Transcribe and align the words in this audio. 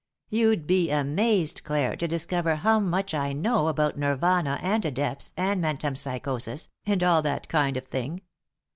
You'd 0.31 0.65
be 0.65 0.89
amazed, 0.89 1.63
Clare, 1.63 1.95
to 1.97 2.07
discover 2.07 2.55
how 2.55 2.79
much 2.79 3.13
I 3.13 3.33
know 3.33 3.67
about 3.67 3.99
Nirvana 3.99 4.57
and 4.63 4.83
adepts 4.83 5.31
and 5.37 5.61
metempsychosis, 5.63 6.69
and 6.87 7.03
all 7.03 7.21
that 7.21 7.47
kind 7.47 7.77
of 7.77 7.85
thing. 7.85 8.23